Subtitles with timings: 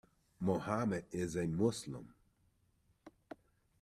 [0.39, 2.15] Mohammed is a Muslim.